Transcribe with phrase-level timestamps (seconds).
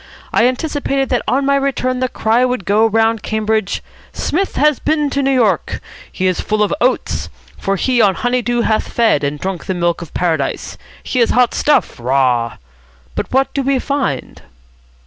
[0.33, 5.11] I anticipated that on my return the cry would go round Cambridge, 'Psmith has been
[5.11, 5.79] to New York.
[6.11, 7.29] He is full of oats.
[7.59, 10.75] For he on honey dew hath fed, and drunk the milk of Paradise.
[11.03, 11.99] He is hot stuff.
[11.99, 12.57] Rah!'
[13.13, 14.41] But what do we find?"